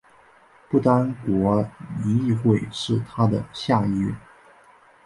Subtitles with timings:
[0.67, 1.63] 不丹国
[2.03, 4.15] 民议会是它的下议院。